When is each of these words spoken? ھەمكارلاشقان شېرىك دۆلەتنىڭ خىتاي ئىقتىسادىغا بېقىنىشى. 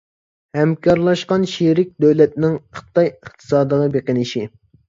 ھەمكارلاشقان 0.59 1.45
شېرىك 1.51 1.91
دۆلەتنىڭ 2.05 2.57
خىتاي 2.79 3.13
ئىقتىسادىغا 3.15 3.93
بېقىنىشى. 3.99 4.47